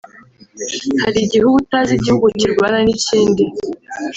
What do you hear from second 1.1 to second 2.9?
igihe uba utazi igihugu kirwana